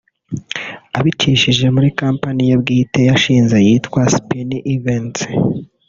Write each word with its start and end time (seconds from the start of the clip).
Abicishije 0.99 1.65
mu 1.73 1.81
ikompanyi 1.89 2.43
ye 2.49 2.55
bwite 2.61 2.99
yashinze 3.09 3.55
yitwa 3.65 4.01
Spinny 4.15 4.57
Events 4.75 5.21